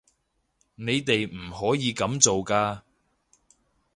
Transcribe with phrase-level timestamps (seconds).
[0.73, 2.81] 你哋唔可以噉做㗎